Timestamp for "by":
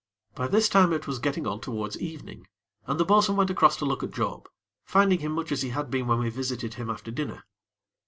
0.33-0.47